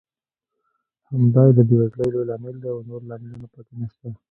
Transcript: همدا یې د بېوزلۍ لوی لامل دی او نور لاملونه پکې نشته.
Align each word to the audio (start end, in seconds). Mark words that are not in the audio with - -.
همدا 1.09 1.41
یې 1.47 1.51
د 1.57 1.59
بېوزلۍ 1.69 2.07
لوی 2.13 2.25
لامل 2.29 2.55
دی 2.61 2.69
او 2.73 2.79
نور 2.89 3.01
لاملونه 3.09 3.47
پکې 3.53 3.73
نشته. 3.81 4.07